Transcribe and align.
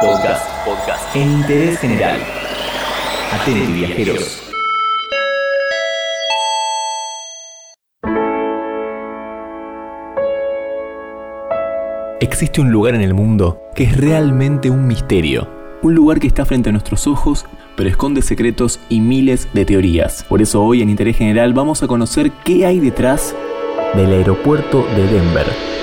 Podcast. 0.00 0.64
Podcast. 0.64 1.14
En 1.14 1.30
interés 1.30 1.78
general. 1.78 2.18
Atente, 3.32 3.70
viajeros. 3.70 4.42
Existe 12.20 12.62
un 12.62 12.72
lugar 12.72 12.94
en 12.94 13.02
el 13.02 13.12
mundo 13.12 13.60
que 13.74 13.84
es 13.84 13.94
realmente 13.94 14.70
un 14.70 14.86
misterio. 14.86 15.46
Un 15.82 15.94
lugar 15.94 16.18
que 16.18 16.28
está 16.28 16.46
frente 16.46 16.70
a 16.70 16.72
nuestros 16.72 17.06
ojos, 17.06 17.44
pero 17.76 17.90
esconde 17.90 18.22
secretos 18.22 18.80
y 18.88 19.00
miles 19.00 19.48
de 19.52 19.66
teorías. 19.66 20.24
Por 20.26 20.40
eso 20.40 20.64
hoy 20.64 20.80
en 20.80 20.88
Interés 20.88 21.18
General 21.18 21.52
vamos 21.52 21.82
a 21.82 21.86
conocer 21.86 22.32
qué 22.42 22.64
hay 22.64 22.80
detrás 22.80 23.34
del 23.94 24.12
aeropuerto 24.12 24.82
de 24.96 25.06
Denver. 25.08 25.79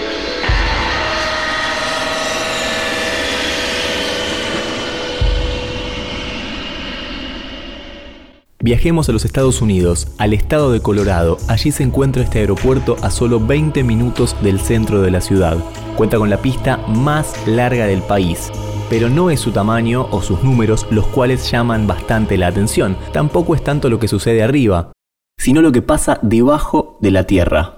Viajemos 8.67 9.07
a 9.07 9.13
los 9.13 9.23
Estados 9.23 9.61
Unidos, 9.61 10.09
al 10.17 10.33
estado 10.33 10.73
de 10.73 10.81
Colorado. 10.81 11.37
Allí 11.47 11.71
se 11.71 11.83
encuentra 11.83 12.21
este 12.21 12.39
aeropuerto 12.39 12.97
a 13.01 13.09
solo 13.09 13.39
20 13.39 13.81
minutos 13.85 14.35
del 14.43 14.59
centro 14.59 15.01
de 15.01 15.09
la 15.09 15.21
ciudad. 15.21 15.55
Cuenta 15.95 16.17
con 16.17 16.29
la 16.29 16.41
pista 16.41 16.75
más 16.85 17.47
larga 17.47 17.85
del 17.85 18.01
país. 18.01 18.51
Pero 18.89 19.07
no 19.07 19.29
es 19.29 19.39
su 19.39 19.51
tamaño 19.51 20.09
o 20.11 20.21
sus 20.21 20.43
números 20.43 20.85
los 20.91 21.07
cuales 21.07 21.49
llaman 21.49 21.87
bastante 21.87 22.37
la 22.37 22.47
atención. 22.47 22.97
Tampoco 23.13 23.55
es 23.55 23.63
tanto 23.63 23.89
lo 23.89 23.99
que 23.99 24.09
sucede 24.09 24.43
arriba, 24.43 24.91
sino 25.37 25.61
lo 25.61 25.71
que 25.71 25.81
pasa 25.81 26.19
debajo 26.21 26.97
de 26.99 27.11
la 27.11 27.23
tierra. 27.23 27.76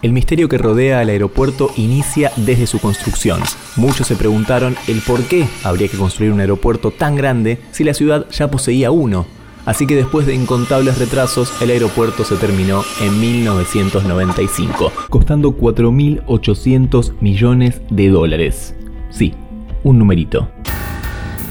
El 0.00 0.12
misterio 0.12 0.48
que 0.48 0.58
rodea 0.58 1.00
al 1.00 1.08
aeropuerto 1.08 1.72
inicia 1.76 2.30
desde 2.36 2.68
su 2.68 2.78
construcción. 2.78 3.40
Muchos 3.74 4.06
se 4.06 4.14
preguntaron 4.14 4.76
el 4.86 5.00
por 5.00 5.24
qué 5.24 5.48
habría 5.64 5.88
que 5.88 5.96
construir 5.96 6.30
un 6.30 6.38
aeropuerto 6.38 6.92
tan 6.92 7.16
grande 7.16 7.58
si 7.72 7.82
la 7.82 7.94
ciudad 7.94 8.26
ya 8.30 8.48
poseía 8.48 8.92
uno. 8.92 9.26
Así 9.66 9.88
que 9.88 9.96
después 9.96 10.24
de 10.24 10.34
incontables 10.34 10.98
retrasos, 10.98 11.52
el 11.60 11.70
aeropuerto 11.70 12.22
se 12.24 12.36
terminó 12.36 12.84
en 13.00 13.20
1995, 13.20 14.92
costando 15.10 15.56
4.800 15.58 17.14
millones 17.20 17.82
de 17.90 18.08
dólares. 18.08 18.76
Sí, 19.10 19.34
un 19.82 19.98
numerito. 19.98 20.48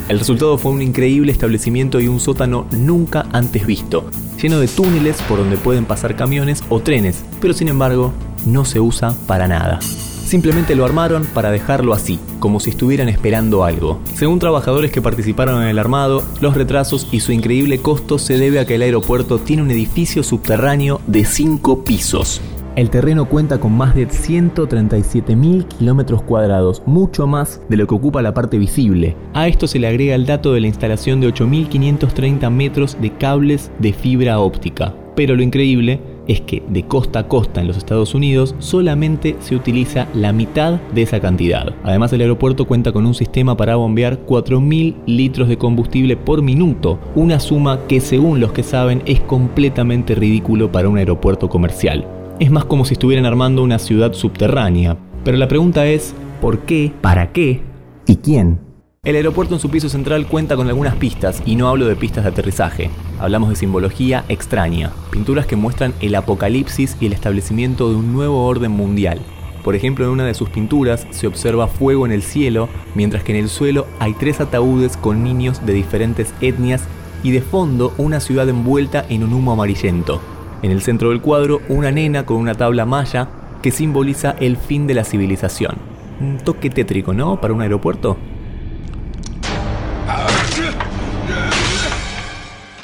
El 0.08 0.20
resultado 0.20 0.58
fue 0.58 0.72
un 0.72 0.82
increíble 0.82 1.34
establecimiento 1.34 2.00
y 2.00 2.08
un 2.08 2.22
sótano 2.22 2.66
nunca 2.72 3.26
antes 3.34 3.68
visto, 3.68 4.10
lleno 4.42 4.58
de 4.60 4.70
túneles 4.70 5.22
por 5.24 5.40
donde 5.40 5.58
pueden 5.58 5.84
pasar 5.84 6.16
camiones 6.16 6.64
o 6.70 6.80
trenes, 6.80 7.26
pero 7.42 7.54
sin 7.54 7.68
embargo 7.68 8.14
no 8.48 8.66
se 8.66 8.80
usa 8.80 9.14
para 9.28 9.48
nada. 9.48 9.80
Simplemente 9.82 10.76
lo 10.76 10.84
armaron 10.84 11.26
para 11.26 11.52
dejarlo 11.52 11.94
así, 11.94 12.20
como 12.40 12.60
si 12.60 12.72
estuvieran 12.72 13.08
esperando 13.08 13.64
algo. 13.64 14.02
Según 14.14 14.40
trabajadores 14.40 14.92
que 14.92 15.02
participaron 15.02 15.62
en 15.62 15.70
el 15.70 15.80
armado, 15.80 16.22
los 16.42 16.54
retrasos 16.54 17.08
y 17.14 17.22
su 17.22 17.32
increíble 17.32 17.80
costo 17.80 18.18
se 18.20 18.38
debe 18.38 18.60
a 18.60 18.66
que 18.66 18.76
el 18.76 18.82
aeropuerto 18.82 19.40
tiene 19.40 19.62
un 19.62 19.72
edificio 19.72 20.24
subterráneo 20.24 21.00
de 21.08 21.24
5 21.24 21.86
pisos. 21.86 22.42
El 22.76 22.90
terreno 22.92 23.30
cuenta 23.30 23.60
con 23.60 23.72
más 23.72 23.96
de 23.96 24.08
137.000 24.08 25.66
kilómetros 25.68 26.22
cuadrados, 26.22 26.84
mucho 26.86 27.26
más 27.26 27.60
de 27.70 27.78
lo 27.78 27.88
que 27.88 27.96
ocupa 27.96 28.22
la 28.22 28.34
parte 28.34 28.60
visible. 28.60 29.16
A 29.34 29.48
esto 29.48 29.66
se 29.66 29.80
le 29.80 29.88
agrega 29.88 30.14
el 30.14 30.26
dato 30.26 30.54
de 30.54 30.60
la 30.60 30.68
instalación 30.68 31.20
de 31.20 31.34
8.530 31.34 32.52
metros 32.52 32.98
de 33.02 33.14
cables 33.14 33.72
de 33.80 33.94
fibra 33.94 34.40
óptica. 34.40 34.94
Pero 35.16 35.36
lo 35.36 35.42
increíble 35.42 36.02
es 36.28 36.42
que 36.42 36.64
de 36.68 36.84
costa 36.84 37.20
a 37.20 37.28
costa 37.28 37.62
en 37.62 37.68
los 37.68 37.78
Estados 37.78 38.14
Unidos 38.14 38.56
solamente 38.60 39.36
se 39.40 39.56
utiliza 39.56 40.08
la 40.14 40.34
mitad 40.34 40.80
de 40.94 41.02
esa 41.02 41.20
cantidad. 41.20 41.74
Además 41.84 42.14
el 42.14 42.22
aeropuerto 42.22 42.66
cuenta 42.66 42.92
con 42.92 43.06
un 43.06 43.14
sistema 43.14 43.58
para 43.58 43.76
bombear 43.76 44.26
4.000 44.26 44.96
litros 45.06 45.48
de 45.48 45.58
combustible 45.58 46.18
por 46.18 46.42
minuto, 46.42 47.00
una 47.16 47.40
suma 47.40 47.80
que 47.88 48.02
según 48.02 48.40
los 48.40 48.52
que 48.52 48.64
saben 48.64 49.02
es 49.06 49.20
completamente 49.22 50.16
ridículo 50.16 50.72
para 50.72 50.90
un 50.90 50.98
aeropuerto 50.98 51.50
comercial. 51.50 52.06
Es 52.40 52.52
más 52.52 52.66
como 52.66 52.86
si 52.86 52.94
estuvieran 52.94 53.26
armando 53.26 53.64
una 53.64 53.80
ciudad 53.80 54.14
subterránea. 54.14 54.98
Pero 55.24 55.38
la 55.38 55.48
pregunta 55.48 55.88
es, 55.88 56.14
¿por 56.40 56.60
qué? 56.60 56.92
¿Para 57.02 57.32
qué? 57.32 57.62
¿Y 58.06 58.18
quién? 58.18 58.60
El 59.04 59.16
aeropuerto 59.16 59.56
en 59.56 59.60
su 59.60 59.70
piso 59.70 59.90
central 59.90 60.28
cuenta 60.28 60.56
con 60.56 60.68
algunas 60.68 60.96
pistas, 60.96 61.42
y 61.46 61.56
no 61.56 61.68
hablo 61.68 61.88
de 61.88 61.96
pistas 61.96 62.24
de 62.26 62.30
aterrizaje. 62.30 62.90
Hablamos 63.20 63.50
de 63.50 63.56
simbología 63.56 64.26
extraña, 64.30 64.92
pinturas 65.10 65.48
que 65.48 65.56
muestran 65.56 65.94
el 66.02 66.14
apocalipsis 66.14 66.98
y 67.00 67.08
el 67.08 67.14
establecimiento 67.14 67.90
de 67.90 67.96
un 67.96 68.14
nuevo 68.14 68.46
orden 68.46 68.72
mundial. 68.72 69.20
Por 69.64 69.76
ejemplo, 69.76 70.06
en 70.06 70.12
una 70.12 70.26
de 70.26 70.36
sus 70.36 70.50
pinturas 70.50 71.08
se 71.10 71.26
observa 71.26 71.68
fuego 71.68 72.06
en 72.06 72.12
el 72.12 72.22
cielo, 72.22 72.70
mientras 72.94 73.24
que 73.24 73.34
en 73.34 73.40
el 73.40 73.50
suelo 73.50 73.88
hay 74.00 74.14
tres 74.14 74.40
ataúdes 74.40 74.98
con 74.98 75.24
niños 75.24 75.66
de 75.66 75.74
diferentes 75.74 76.34
etnias 76.42 76.84
y 77.24 77.32
de 77.32 77.42
fondo 77.42 77.94
una 77.98 78.20
ciudad 78.20 78.48
envuelta 78.48 79.04
en 79.10 79.24
un 79.24 79.34
humo 79.34 79.52
amarillento. 79.52 80.22
En 80.62 80.72
el 80.72 80.82
centro 80.82 81.10
del 81.10 81.22
cuadro, 81.22 81.62
una 81.70 81.92
nena 81.92 82.26
con 82.26 82.38
una 82.38 82.54
tabla 82.54 82.86
maya 82.86 83.30
que 83.62 83.72
simboliza 83.72 84.36
el 84.40 84.58
fin 84.58 84.86
de 84.86 84.94
la 84.94 85.04
civilización. 85.04 85.76
Un 86.22 86.38
toque 86.38 86.70
tétrico, 86.70 87.14
¿no? 87.14 87.42
Para 87.42 87.54
un 87.54 87.62
aeropuerto. 87.62 88.16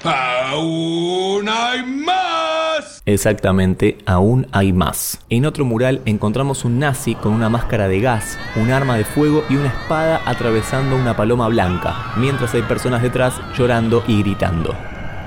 ¡Aún 0.03 1.47
hay 1.47 1.83
más! 1.83 3.01
Exactamente, 3.05 3.97
aún 4.05 4.47
hay 4.51 4.73
más. 4.73 5.19
En 5.29 5.45
otro 5.45 5.63
mural 5.63 6.01
encontramos 6.05 6.65
un 6.65 6.79
nazi 6.79 7.15
con 7.15 7.31
una 7.33 7.49
máscara 7.49 7.87
de 7.87 8.01
gas, 8.01 8.37
un 8.55 8.71
arma 8.71 8.97
de 8.97 9.05
fuego 9.05 9.43
y 9.49 9.55
una 9.55 9.69
espada 9.69 10.21
atravesando 10.25 10.97
una 10.97 11.15
paloma 11.15 11.47
blanca, 11.47 12.13
mientras 12.17 12.53
hay 12.53 12.63
personas 12.63 13.01
detrás 13.01 13.39
llorando 13.57 14.03
y 14.07 14.21
gritando. 14.23 14.75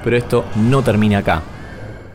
Pero 0.04 0.16
esto 0.16 0.44
no 0.56 0.82
termina 0.82 1.19
acá. 1.19 1.43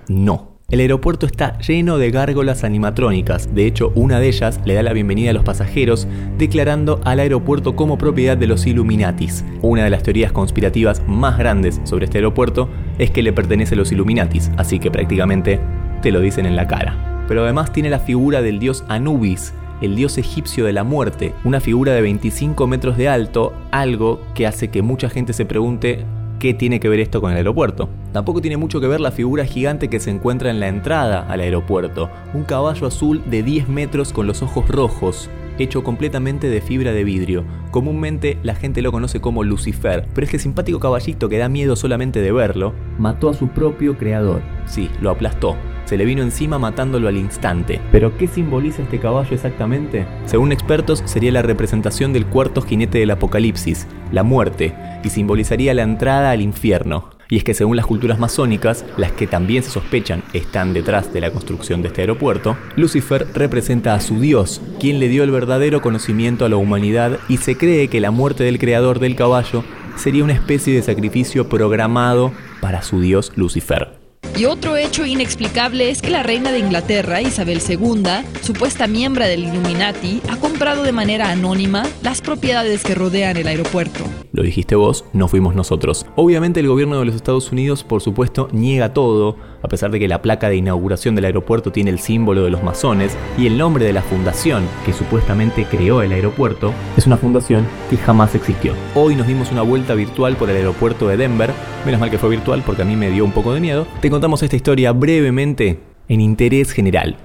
No. 0.08 0.51
El 0.72 0.80
aeropuerto 0.80 1.26
está 1.26 1.58
lleno 1.58 1.98
de 1.98 2.12
gárgolas 2.12 2.64
animatrónicas, 2.64 3.54
de 3.54 3.66
hecho 3.66 3.92
una 3.94 4.22
de 4.22 4.30
ellas 4.30 4.62
le 4.64 4.74
da 4.74 4.84
la 4.84 4.94
bienvenida 4.94 5.32
a 5.32 5.34
los 5.34 5.44
pasajeros 5.44 6.08
declarando 6.38 7.02
al 7.04 7.20
aeropuerto 7.20 7.76
como 7.76 7.98
propiedad 7.98 8.38
de 8.38 8.48
los 8.48 8.66
Illuminatis. 8.66 9.44
Una 9.62 9.84
de 9.84 9.90
las 9.90 10.02
teorías 10.02 10.32
conspirativas 10.32 11.02
más 11.10 11.38
grandes 11.38 11.82
sobre 11.84 12.06
este 12.06 12.20
aeropuerto 12.20 12.70
es 13.00 13.12
que 13.12 13.22
le 13.22 13.34
pertenece 13.34 13.76
a 13.76 13.80
los 13.80 13.92
Illuminatis, 13.92 14.50
así 14.56 14.80
que 14.80 14.90
prácticamente 14.90 15.60
te 16.02 16.10
lo 16.10 16.22
dicen 16.22 16.46
en 16.46 16.56
la 16.56 16.68
cara. 16.68 17.26
Pero 17.28 17.44
además 17.44 17.74
tiene 17.74 17.90
la 17.90 18.00
figura 18.00 18.42
del 18.42 18.60
dios 18.60 18.86
Anubis, 18.88 19.54
el 19.82 19.98
dios 19.98 20.18
egipcio 20.18 20.64
de 20.64 20.72
la 20.72 20.86
muerte, 20.86 21.34
una 21.44 21.60
figura 21.60 21.92
de 21.92 22.02
25 22.02 22.66
metros 22.68 22.96
de 22.96 23.10
alto, 23.10 23.52
algo 23.72 24.22
que 24.36 24.48
hace 24.48 24.70
que 24.70 24.82
mucha 24.82 25.10
gente 25.10 25.34
se 25.34 25.44
pregunte 25.44 26.06
¿Qué 26.42 26.56
tiene 26.56 26.80
que 26.80 26.90
ver 26.90 27.00
esto 27.00 27.22
con 27.22 27.30
el 27.30 27.38
aeropuerto? 27.38 27.88
Tampoco 28.12 28.42
tiene 28.42 28.58
mucho 28.58 28.82
que 28.82 28.88
ver 28.88 29.00
la 29.00 29.12
figura 29.12 29.46
gigante 29.46 29.88
que 29.88 30.00
se 30.00 30.10
encuentra 30.10 30.50
en 30.50 30.60
la 30.60 30.68
entrada 30.68 31.26
al 31.30 31.40
aeropuerto, 31.40 32.10
un 32.34 32.44
caballo 32.44 32.88
azul 32.88 33.24
de 33.26 33.42
10 33.44 33.70
metros 33.70 34.12
con 34.12 34.28
los 34.28 34.42
ojos 34.42 34.68
rojos, 34.68 35.30
hecho 35.58 35.84
completamente 35.84 36.50
de 36.50 36.62
fibra 36.62 36.92
de 36.92 37.04
vidrio. 37.04 37.46
Comúnmente 37.72 38.38
la 38.44 38.56
gente 38.56 38.82
lo 38.82 38.92
conoce 38.92 39.22
como 39.22 39.44
Lucifer, 39.44 40.08
pero 40.14 40.26
este 40.26 40.40
simpático 40.40 40.80
caballito 40.80 41.30
que 41.30 41.38
da 41.38 41.50
miedo 41.50 41.76
solamente 41.76 42.22
de 42.22 42.32
verlo, 42.32 42.74
mató 42.98 43.30
a 43.30 43.34
su 43.34 43.48
propio 43.48 43.98
creador. 43.98 44.42
Sí, 44.66 44.90
lo 45.00 45.10
aplastó. 45.10 45.56
Se 45.86 45.98
le 45.98 46.06
vino 46.06 46.22
encima 46.22 46.58
matándolo 46.58 47.08
al 47.08 47.18
instante. 47.18 47.82
¿Pero 47.92 48.18
qué 48.18 48.28
simboliza 48.28 48.82
este 48.84 49.00
caballo 49.00 49.34
exactamente? 49.34 50.06
Según 50.26 50.52
expertos, 50.52 51.02
sería 51.06 51.32
la 51.32 51.42
representación 51.42 52.14
del 52.14 52.26
cuarto 52.26 52.62
jinete 52.62 53.00
del 53.00 53.12
apocalipsis, 53.12 53.88
la 54.12 54.24
muerte, 54.24 54.74
y 55.04 55.10
simbolizaría 55.10 55.74
la 55.74 55.84
entrada 55.84 56.32
al 56.32 56.42
infierno. 56.42 57.10
Y 57.32 57.38
es 57.38 57.46
que 57.46 57.54
según 57.54 57.78
las 57.78 57.86
culturas 57.86 58.20
masónicas, 58.20 58.84
las 58.98 59.14
que 59.14 59.26
también 59.26 59.64
se 59.64 59.72
sospechan 59.72 60.22
están 60.34 60.74
detrás 60.74 61.14
de 61.14 61.22
la 61.22 61.32
construcción 61.32 61.82
de 61.82 61.88
este 61.88 62.02
aeropuerto, 62.02 62.58
Lucifer 62.76 63.26
representa 63.34 63.96
a 63.96 64.02
su 64.02 64.20
dios, 64.20 64.62
quien 64.82 65.00
le 65.00 65.08
dio 65.08 65.24
el 65.24 65.32
verdadero 65.32 65.82
conocimiento 65.82 66.44
a 66.44 66.50
la 66.50 66.58
humanidad 66.58 67.20
y 67.30 67.38
se 67.38 67.56
cree 67.56 67.88
que 67.88 68.02
la 68.02 68.12
muerte 68.12 68.44
del 68.44 68.60
creador 68.60 69.00
del 69.00 69.16
caballo 69.16 69.64
sería 69.96 70.26
una 70.26 70.34
especie 70.34 70.76
de 70.76 70.82
sacrificio 70.82 71.48
programado 71.48 72.34
para 72.60 72.82
su 72.82 73.00
dios 73.00 73.32
Lucifer. 73.38 73.94
Y 74.38 74.44
otro 74.44 74.76
hecho 74.76 75.06
inexplicable 75.06 75.90
es 75.90 76.02
que 76.02 76.10
la 76.10 76.24
reina 76.24 76.52
de 76.52 76.60
Inglaterra, 76.60 77.22
Isabel 77.22 77.62
II, 77.66 78.04
supuesta 78.42 78.88
miembro 78.88 79.24
del 79.24 79.46
Illuminati, 79.46 80.22
ha 80.30 80.36
comprado 80.36 80.84
de 80.84 80.92
manera 80.92 81.30
anónima 81.30 81.88
las 82.04 82.20
propiedades 82.20 82.84
que 82.84 82.94
rodean 82.94 83.38
el 83.38 83.48
aeropuerto. 83.48 84.04
Lo 84.34 84.44
dijiste 84.44 84.76
vos, 84.76 85.04
no 85.12 85.28
fuimos 85.28 85.56
nosotros. 85.56 86.06
Obviamente 86.16 86.62
el 86.62 86.70
gobierno 86.70 86.98
de 86.98 87.04
los 87.06 87.16
Estados 87.16 87.52
Unidos, 87.52 87.84
por 87.84 88.02
supuesto, 88.02 88.48
niega 88.54 88.94
todo, 88.94 89.36
a 89.62 89.68
pesar 89.68 89.92
de 89.92 90.00
que 90.00 90.08
la 90.08 90.22
placa 90.22 90.48
de 90.48 90.56
inauguración 90.56 91.16
del 91.16 91.26
aeropuerto 91.26 91.74
tiene 91.74 91.90
el 91.90 92.00
símbolo 92.00 92.44
de 92.44 92.50
los 92.50 92.64
masones 92.64 93.18
y 93.38 93.48
el 93.48 93.58
nombre 93.58 93.84
de 93.84 93.92
la 93.92 94.02
fundación 94.02 94.64
que 94.86 94.94
supuestamente 94.94 95.66
creó 95.66 96.02
el 96.02 96.14
aeropuerto 96.14 96.72
es 96.96 97.08
una 97.08 97.18
fundación 97.18 97.68
que 97.90 97.98
jamás 97.98 98.34
existió. 98.34 98.72
Hoy 98.96 99.16
nos 99.16 99.28
dimos 99.28 99.52
una 99.52 99.64
vuelta 99.64 99.96
virtual 99.96 100.38
por 100.38 100.50
el 100.50 100.56
aeropuerto 100.56 101.10
de 101.10 101.18
Denver, 101.18 101.52
menos 101.86 102.00
mal 102.00 102.10
que 102.10 102.18
fue 102.18 102.30
virtual 102.30 102.64
porque 102.66 102.84
a 102.84 102.86
mí 102.86 102.96
me 102.96 103.12
dio 103.12 103.26
un 103.26 103.34
poco 103.34 103.54
de 103.54 103.60
miedo. 103.60 103.86
Te 104.00 104.10
contamos 104.10 104.42
esta 104.44 104.56
historia 104.56 104.94
brevemente 104.94 105.82
en 106.08 106.22
interés 106.22 106.72
general. 106.72 107.18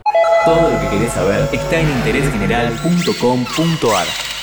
Todo 0.44 0.70
lo 0.70 0.80
que 0.80 0.88
querés 0.96 1.12
saber 1.12 1.48
está 1.52 1.80
en 1.80 1.88
interésgeneral.com.ar. 1.88 4.35